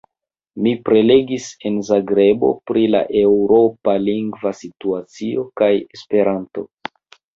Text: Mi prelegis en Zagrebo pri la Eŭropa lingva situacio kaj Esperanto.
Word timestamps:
Mi 0.67 0.71
prelegis 0.87 1.49
en 1.69 1.75
Zagrebo 1.89 2.49
pri 2.71 2.85
la 2.95 3.03
Eŭropa 3.21 3.95
lingva 4.09 4.55
situacio 4.63 5.45
kaj 5.63 5.73
Esperanto. 5.99 6.67